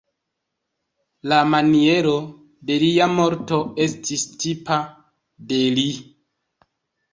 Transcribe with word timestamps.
La 1.33 1.41
maniero 1.49 2.13
de 2.71 2.79
lia 2.85 3.09
morto 3.13 3.61
estis 3.87 4.27
tipa 4.47 4.81
de 5.55 5.63
li. 5.79 5.89